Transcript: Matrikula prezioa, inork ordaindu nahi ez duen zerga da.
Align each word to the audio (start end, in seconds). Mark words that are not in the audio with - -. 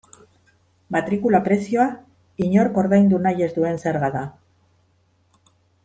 Matrikula 0.95 1.41
prezioa, 1.49 1.85
inork 2.47 2.79
ordaindu 2.85 3.23
nahi 3.27 3.47
ez 3.49 3.51
duen 3.61 3.81
zerga 3.87 4.11
da. 4.19 4.27